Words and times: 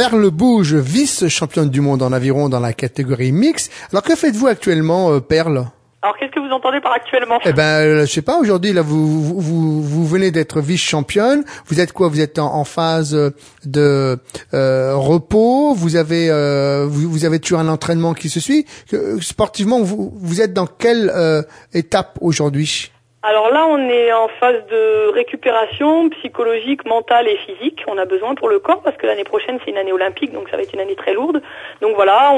Perle 0.00 0.30
Bouge, 0.30 0.76
vice-championne 0.76 1.68
du 1.68 1.82
monde 1.82 2.00
en 2.00 2.10
aviron 2.10 2.48
dans 2.48 2.58
la 2.58 2.72
catégorie 2.72 3.32
mix. 3.32 3.68
Alors 3.92 4.02
que 4.02 4.16
faites-vous 4.16 4.46
actuellement, 4.46 5.12
euh, 5.12 5.20
Perle? 5.20 5.66
Alors 6.00 6.16
qu'est-ce 6.16 6.30
que 6.30 6.40
vous 6.40 6.54
entendez 6.54 6.80
par 6.80 6.92
actuellement? 6.92 7.38
Eh 7.44 7.52
ben, 7.52 7.62
euh, 7.62 8.06
je 8.06 8.10
sais 8.10 8.22
pas. 8.22 8.38
Aujourd'hui, 8.38 8.72
là, 8.72 8.80
vous 8.80 9.22
vous, 9.22 9.82
vous, 9.82 10.06
venez 10.06 10.30
d'être 10.30 10.62
vice-championne. 10.62 11.44
Vous 11.66 11.80
êtes 11.80 11.92
quoi? 11.92 12.08
Vous 12.08 12.22
êtes 12.22 12.38
en, 12.38 12.64
phase 12.64 13.14
de 13.66 14.18
euh, 14.54 14.94
repos. 14.94 15.74
Vous 15.74 15.96
avez 15.96 16.30
euh, 16.30 16.86
vous, 16.88 17.10
vous, 17.10 17.26
avez 17.26 17.38
toujours 17.38 17.60
un 17.60 17.68
entraînement 17.68 18.14
qui 18.14 18.30
se 18.30 18.40
suit. 18.40 18.64
Sportivement, 19.20 19.82
vous, 19.82 20.14
vous 20.16 20.40
êtes 20.40 20.54
dans 20.54 20.66
quelle 20.66 21.12
étape 21.74 22.16
aujourd'hui? 22.22 22.90
Alors 23.22 23.50
là, 23.50 23.66
on 23.68 23.76
est 23.90 24.10
en 24.14 24.28
phase 24.28 24.64
de 24.70 25.12
récupération 25.12 26.08
psychologique, 26.08 26.86
mentale 26.86 27.28
et 27.28 27.36
physique. 27.36 27.84
On 27.86 27.98
a 27.98 28.06
besoin 28.06 28.34
pour 28.34 28.48
le 28.48 28.60
corps 28.60 28.80
parce 28.80 28.96
que 28.96 29.06
l'année 29.06 29.24
prochaine, 29.24 29.58
c'est 29.62 29.70
une 29.70 29.76
année 29.76 29.92
olympique, 29.92 30.32
donc 30.32 30.48
ça 30.48 30.56
va 30.56 30.62
être 30.62 30.72
une 30.72 30.80
année 30.80 30.96
très 30.96 31.12
lourde. 31.12 31.42
Donc 31.82 31.96
voilà, 31.96 32.32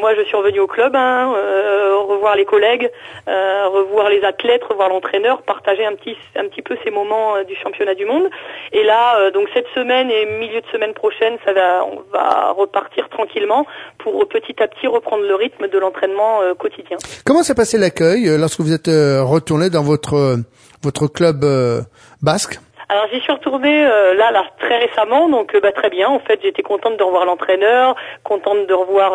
moi 0.00 0.14
je 0.16 0.22
suis 0.22 0.34
revenue 0.34 0.60
au 0.60 0.66
club, 0.66 0.96
hein, 0.96 1.34
euh, 1.36 1.98
revoir 1.98 2.36
les 2.36 2.46
collègues, 2.46 2.90
euh, 3.28 3.68
revoir 3.68 4.08
les 4.08 4.24
athlètes, 4.24 4.64
revoir 4.64 4.88
l'entraîneur, 4.88 5.42
partager 5.42 5.84
un 5.84 5.94
petit, 5.94 6.16
un 6.36 6.48
petit 6.48 6.62
peu 6.62 6.78
ces 6.84 6.90
moments 6.90 7.36
euh, 7.36 7.44
du 7.44 7.54
championnat 7.56 7.94
du 7.94 8.06
monde. 8.06 8.30
Et 8.72 8.84
là, 8.84 9.30
donc 9.32 9.48
cette 9.52 9.68
semaine 9.74 10.10
et 10.10 10.24
milieu 10.24 10.62
de 10.62 10.66
semaine 10.72 10.94
prochaine, 10.94 11.36
ça 11.44 11.52
va, 11.52 11.84
on 11.84 12.02
va 12.10 12.52
repartir 12.52 13.10
tranquillement 13.10 13.66
pour 13.98 14.26
petit 14.28 14.62
à 14.62 14.68
petit 14.68 14.86
reprendre 14.86 15.24
le 15.24 15.34
rythme 15.34 15.68
de 15.68 15.78
l'entraînement 15.78 16.40
quotidien. 16.58 16.96
Comment 17.26 17.42
s'est 17.42 17.54
passé 17.54 17.76
l'accueil 17.76 18.38
lorsque 18.38 18.60
vous 18.60 18.72
êtes 18.72 18.88
retourné 18.88 19.68
dans 19.68 19.82
votre 19.82 19.97
votre 19.98 20.38
votre 20.82 21.08
club 21.08 21.42
euh, 21.44 21.82
basque 22.22 22.58
alors 22.90 23.04
j'y 23.12 23.20
suis 23.20 23.32
retournée 23.32 23.84
euh, 23.84 24.14
là, 24.14 24.30
là 24.30 24.44
très 24.58 24.78
récemment, 24.78 25.28
donc 25.28 25.54
euh, 25.54 25.60
bah, 25.60 25.72
très 25.72 25.90
bien. 25.90 26.08
En 26.08 26.20
fait, 26.20 26.40
j'étais 26.42 26.62
contente 26.62 26.96
de 26.96 27.02
revoir 27.02 27.26
l'entraîneur, 27.26 27.94
contente 28.24 28.66
de 28.66 28.72
revoir 28.72 29.12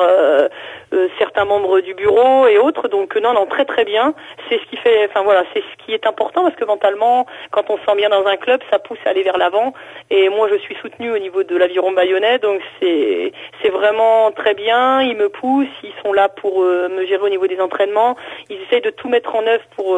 certains 1.18 1.46
membres 1.46 1.80
du 1.80 1.94
bureau 1.94 2.48
et 2.48 2.58
autres. 2.58 2.88
Donc 2.88 3.16
non, 3.16 3.34
non, 3.34 3.46
très 3.46 3.66
très 3.66 3.86
bien. 3.86 4.14
C'est 4.50 4.60
ce 4.60 4.66
qui 4.66 4.78
fait, 4.78 5.08
enfin 5.10 5.24
voilà, 5.24 5.44
c'est 5.54 5.62
ce 5.62 5.86
qui 5.86 5.94
est 5.94 6.06
important 6.06 6.44
parce 6.44 6.56
que 6.56 6.66
mentalement, 6.66 7.26
quand 7.52 7.70
on 7.70 7.78
se 7.78 7.84
sent 7.86 7.96
bien 7.96 8.10
dans 8.10 8.26
un 8.26 8.38
club, 8.38 8.62
ça 8.70 8.80
pousse 8.80 9.00
à 9.06 9.10
aller 9.10 9.24
vers 9.24 9.38
l'avant. 9.38 9.74
Et 10.10 10.30
moi, 10.30 10.48
je 10.52 10.58
suis 10.58 10.76
soutenue 10.76 11.12
au 11.12 11.20
niveau 11.20 11.44
de 11.44 11.56
l'aviron 11.56 11.92
bayonnais, 11.92 12.40
donc 12.40 12.62
c'est 12.80 13.32
c'est 13.62 13.70
vraiment 13.70 14.32
très 14.32 14.54
bien. 14.54 15.02
Ils 15.02 15.18
me 15.18 15.30
poussent, 15.30 15.68
ils 15.84 15.94
sont 16.04 16.14
là 16.14 16.30
pour 16.30 16.62
me 16.62 17.06
gérer 17.06 17.24
au 17.24 17.30
niveau 17.30 17.48
des 17.48 17.60
entraînements. 17.60 18.16
Ils 18.50 18.60
essayent 18.64 18.82
de 18.82 18.90
tout 18.90 19.10
mettre 19.10 19.36
en 19.36 19.46
œuvre 19.46 19.64
pour 19.76 19.98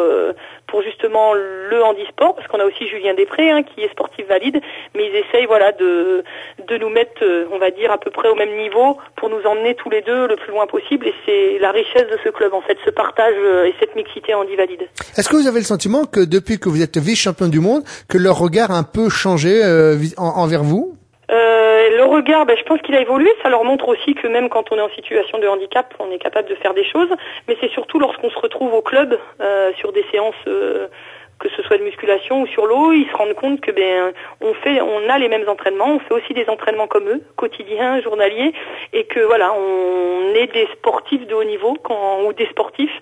pour 0.68 0.82
justement 0.82 1.34
le 1.34 1.84
handisport, 1.84 2.36
parce 2.36 2.48
qu'on 2.48 2.60
a 2.60 2.66
aussi 2.66 2.88
Julien 2.88 3.14
Després 3.14 3.50
hein, 3.52 3.64
qui 3.64 3.82
est 3.82 3.92
sportif 3.92 4.28
valide, 4.28 4.62
mais 4.94 5.08
ils 5.08 5.16
essayent 5.16 5.46
voilà 5.46 5.72
de 5.72 6.24
de 6.68 6.78
nous 6.78 6.90
mettre, 6.90 7.24
euh, 7.24 7.48
on 7.52 7.58
va 7.58 7.72
dire 7.72 7.92
à 7.92 7.98
peu 7.98 8.12
près 8.12 8.30
au 8.30 8.36
même 8.36 8.56
niveau 8.56 8.98
pour 9.16 9.30
nous 9.30 9.46
emmener 9.46 9.76
tous 9.76 9.90
les 9.90 10.02
deux 10.02 10.28
le 10.28 10.36
plus 10.36 10.52
loin 10.52 10.68
possible. 10.68 10.85
Et 10.92 11.14
c'est 11.26 11.60
la 11.60 11.72
richesse 11.72 12.08
de 12.10 12.18
ce 12.24 12.30
club 12.30 12.54
en 12.54 12.62
fait, 12.62 12.78
ce 12.86 12.90
partage 12.90 13.34
euh, 13.38 13.66
et 13.66 13.74
cette 13.80 13.96
mixité 13.96 14.34
valide. 14.34 14.88
Est-ce 15.18 15.30
que 15.30 15.36
vous 15.36 15.48
avez 15.48 15.60
le 15.60 15.66
sentiment 15.66 16.06
que 16.06 16.20
depuis 16.20 16.60
que 16.60 16.70
vous 16.70 16.82
êtes 16.82 16.98
vice-champion 16.98 17.48
du 17.48 17.60
monde, 17.60 17.84
que 18.08 18.18
leur 18.18 18.38
regard 18.38 18.72
a 18.72 18.78
un 18.78 18.84
peu 18.84 19.10
changé 19.10 19.62
euh, 19.64 19.98
envers 20.18 20.64
vous? 20.64 20.96
Euh, 21.32 21.90
le 21.98 22.04
regard, 22.04 22.46
ben, 22.46 22.56
je 22.58 22.64
pense 22.64 22.82
qu'il 22.82 22.96
a 22.96 23.02
évolué. 23.02 23.30
Ça 23.42 23.50
leur 23.50 23.64
montre 23.64 23.88
aussi 23.88 24.14
que 24.14 24.28
même 24.28 24.50
quand 24.50 24.72
on 24.72 24.78
est 24.78 24.82
en 24.82 24.90
situation 24.90 25.40
de 25.40 25.48
handicap, 25.48 25.94
on 26.00 26.12
est 26.12 26.20
capable 26.20 26.50
de 26.50 26.56
faire 26.56 26.74
des 26.74 26.86
choses. 26.86 27.10
Mais 27.48 27.58
c'est 27.60 27.72
surtout 27.72 28.00
lorsqu'on 28.00 28.30
se 28.30 28.40
retrouve 28.40 28.74
au 28.74 28.82
club 28.82 29.18
euh, 29.42 29.72
sur 29.80 29.92
des 29.92 30.06
séances, 30.12 30.36
euh, 30.48 30.88
que 31.40 31.50
ce 31.50 31.62
soit 31.64 31.78
de 31.78 31.84
musculation 31.84 32.42
ou 32.42 32.48
sur 32.48 32.66
l'eau, 32.66 32.92
ils 32.92 33.08
se 33.10 33.16
rendent 33.16 33.34
compte 33.34 33.62
que 33.62 33.72
ben 33.72 34.14
on 34.42 34.54
fait, 34.54 34.82
on 34.82 35.10
a 35.10 35.18
les 35.18 35.28
mêmes 35.28 35.48
entraînements, 35.48 35.96
on 35.96 36.00
fait 36.00 36.14
aussi 36.14 36.34
des 36.34 36.48
entraînements 36.48 36.88
comme 36.88 37.08
eux, 37.10 37.22
quotidiens, 37.36 38.02
journaliers, 38.02 38.54
et 38.94 39.06
que 39.06 39.20
voilà, 39.20 39.54
on 39.54 40.34
est 40.34 40.52
des 40.54 40.68
sportifs 40.74 41.28
de 41.28 41.34
haut 41.34 41.44
niveau 41.44 41.76
quand, 41.84 42.24
ou 42.24 42.34
des 42.34 42.48
sportifs 42.48 43.02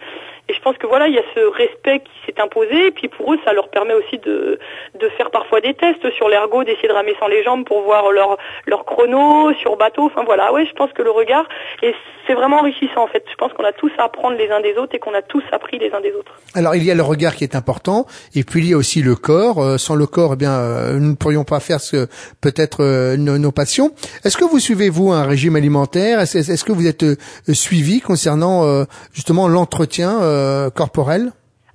et 0.50 0.54
je 0.54 0.60
pense 0.62 0.78
que 0.78 0.88
voilà, 0.88 1.08
il 1.08 1.16
y 1.16 1.20
a 1.20 1.24
ce 1.34 1.40
respect 1.40 2.00
qui 2.00 2.12
s'est 2.26 2.42
imposé. 2.42 2.88
Et 2.88 2.92
puis 2.92 3.08
pour 3.08 3.34
eux, 3.34 3.40
ça 3.46 3.54
leur 3.54 3.70
permet 3.70 3.94
aussi 3.94 4.18
de, 4.18 4.60
de 5.00 5.10
faire 5.10 5.32
parfois 5.32 5.62
des 5.62 5.74
tests 5.74 6.10
sur 6.12 6.28
l'ergot, 6.28 6.64
d'essayer 6.64 6.90
de 6.90 6.94
ramer 6.94 7.16
sans 7.20 7.28
les 7.28 7.44
jambes 7.44 7.66
pour 7.66 7.82
voir 7.84 8.12
leur, 8.12 8.38
leur 8.66 8.84
chrono 8.84 9.54
sur 9.54 9.78
bateau. 9.78 10.04
Enfin 10.06 10.24
voilà, 10.26 10.52
ouais, 10.52 10.66
je 10.66 10.74
pense 10.74 10.92
que 10.92 11.02
le 11.02 11.12
regard, 11.12 11.48
et 11.82 11.94
c'est 12.28 12.34
vraiment 12.34 12.60
enrichissant 12.60 13.04
en 13.04 13.08
fait. 13.08 13.24
Je 13.30 13.36
pense 13.36 13.54
qu'on 13.54 13.64
a 13.64 13.72
tous 13.72 13.92
à 13.98 14.04
apprendre 14.04 14.38
les 14.38 14.50
uns 14.50 14.62
des 14.62 14.76
autres 14.78 14.96
et 14.96 15.00
qu'on 15.00 15.14
a 15.14 15.22
tous 15.22 15.44
appris 15.52 15.80
les 15.80 15.92
uns 15.94 16.02
des 16.02 16.12
autres. 16.12 16.34
Alors 16.56 16.76
il 16.76 16.84
y 16.84 16.92
a 16.92 16.96
le 16.96 17.04
regard 17.04 17.36
qui 17.36 17.44
est 17.44 17.56
important, 17.56 18.06
et 18.36 18.44
puis 18.44 18.62
il 18.62 18.70
y 18.70 18.74
a 18.74 18.78
aussi 18.78 19.02
le 19.02 19.16
corps. 19.16 19.64
Euh, 19.64 19.78
sans 19.78 19.96
le 19.96 20.06
corps, 20.08 20.34
eh 20.34 20.36
bien, 20.36 20.52
euh, 20.52 20.94
nous 21.00 21.12
ne 21.12 21.16
pourrions 21.16 21.44
pas 21.44 21.60
faire 21.60 21.80
ce 21.80 22.08
peut-être 22.42 22.84
euh, 22.84 23.18
nos, 23.18 23.52
passions. 23.52 23.92
Est-ce 24.24 24.38
que 24.38 24.46
vous 24.46 24.60
suivez 24.60 24.90
vous 24.90 25.12
un 25.12 25.24
régime 25.24 25.56
alimentaire? 25.56 26.20
Est-ce 26.20 26.38
est 26.38 26.64
que 26.64 26.72
vous 26.72 26.88
êtes 26.88 27.06
suivi 27.52 28.02
concernant 28.02 28.86
justement 29.14 29.48
l'entretien 29.48 30.20
euh, 30.34 30.70
corporelle 30.70 31.32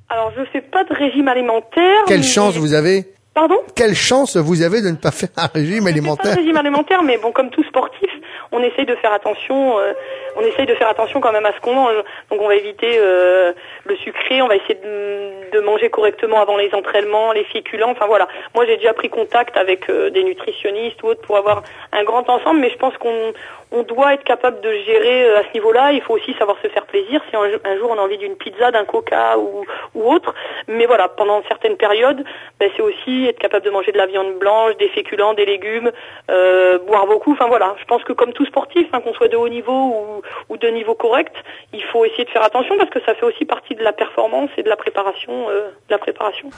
Alors, 0.09 0.33
je 0.37 0.45
fais 0.53 0.61
pas 0.61 0.85
de 0.85 0.95
régime 0.95 1.29
alimentaire. 1.29 2.05
Quelle 2.07 2.23
chance 2.25 2.57
vous 2.57 2.75
avez 2.75 3.07
Pardon? 3.35 3.57
Quelle 3.77 3.95
chance 3.95 4.37
vous 4.37 4.63
avez 4.63 4.83
de 4.83 4.91
ne 4.91 4.97
pas 4.97 5.13
faire 5.13 5.29
un 5.37 5.47
régime 5.47 5.87
alimentaire 5.87 6.31
Pas 6.31 6.35
de 6.35 6.41
régime 6.41 6.57
alimentaire, 6.57 7.03
mais 7.05 7.19
bon, 7.19 7.31
comme 7.31 7.51
tout 7.51 7.63
sportif, 7.65 8.11
on 8.53 8.63
essaye 8.63 8.87
de 8.87 8.95
faire 8.97 9.13
attention. 9.13 9.79
Euh, 9.79 9.93
on 10.37 10.41
essaye 10.41 10.67
de 10.67 10.75
faire 10.75 10.89
attention 10.89 11.21
quand 11.21 11.33
même 11.33 11.47
à 11.47 11.53
ce 11.53 11.61
qu'on 11.61 11.75
mange. 11.75 11.97
Donc, 12.31 12.41
on 12.41 12.49
va 12.49 12.55
éviter 12.55 12.99
euh, 12.99 13.53
le 13.85 13.97
sucré. 13.97 14.43
On 14.43 14.49
va 14.49 14.57
essayer 14.57 14.75
de, 14.75 15.61
manger 15.61 15.91
correctement 15.91 16.41
avant 16.41 16.57
les 16.57 16.73
entraînements, 16.73 17.33
les 17.33 17.45
féculents. 17.45 17.91
Enfin 17.91 18.07
voilà. 18.07 18.29
Moi, 18.55 18.65
j'ai 18.65 18.77
déjà 18.77 18.95
pris 18.95 19.11
contact 19.11 19.57
avec 19.57 19.91
des 19.91 20.23
nutritionnistes 20.23 21.03
ou 21.03 21.09
autres 21.09 21.21
pour 21.23 21.37
avoir 21.37 21.63
un 21.93 22.05
grand 22.05 22.29
ensemble, 22.31 22.61
mais 22.61 22.71
je 22.71 22.77
pense 22.77 22.97
qu'on 22.97 23.33
on 23.71 23.83
doit 23.83 24.15
être 24.15 24.25
capable 24.25 24.61
de 24.61 24.73
gérer 24.73 25.25
euh, 25.25 25.41
à 25.41 25.43
ce 25.43 25.53
niveau-là. 25.55 25.93
Il 25.93 26.01
faut 26.01 26.15
aussi 26.15 26.33
savoir 26.35 26.57
se 26.63 26.69
faire 26.69 26.87
plaisir. 26.87 27.21
Si 27.29 27.37
un, 27.37 27.77
jour 27.77 27.91
on 27.91 27.99
a 27.99 28.03
envie 28.03 28.19
d'une 28.19 28.37
pizza, 28.37 28.71
d'un 28.71 28.85
coca 28.85 29.37
ou, 29.39 29.65
autre, 29.95 30.35
mais 30.69 30.87
voilà, 30.87 31.09
pendant 31.09 31.43
certaines 31.49 31.77
périodes, 31.77 32.25
ben, 32.59 32.71
c'est 32.77 32.83
aussi 32.83 33.27
être 33.27 33.39
capable 33.39 33.65
de 33.65 33.71
manger 33.71 33.93
de 33.93 33.99
la 33.99 34.07
viande 34.07 34.39
blanche, 34.39 34.77
des 34.79 34.89
féculents, 34.89 35.35
des 35.35 35.45
légumes, 35.45 35.91
euh, 36.31 36.79
boire 36.79 37.07
beaucoup. 37.07 37.33
Enfin 37.33 37.47
voilà, 37.49 37.75
je 37.79 37.85
pense 37.85 38.03
que 38.05 38.13
comme 38.13 38.33
tout 38.39 38.47
sportif, 38.47 38.87
hein, 38.93 39.01
qu'on 39.01 39.13
soit 39.15 39.27
de 39.27 39.37
haut 39.37 39.49
niveau 39.49 40.23
ou, 40.49 40.57
de 40.57 40.69
niveau 40.69 40.95
correct, 40.95 41.35
il 41.73 41.83
faut 41.83 42.05
essayer 42.05 42.25
de 42.25 42.31
faire 42.31 42.45
attention 42.45 42.77
parce 42.79 42.91
que 42.91 43.01
ça 43.05 43.15
fait 43.15 43.27
aussi 43.27 43.45
partie 43.45 43.75
de 43.75 43.83
la 43.83 43.93
performance 43.93 44.51
et 44.57 44.63
de 44.63 44.69
la 44.69 44.77
préparation, 44.77 45.51
euh, 45.51 45.71
de 45.89 45.91
la 45.91 45.99
préparation. 45.99 46.49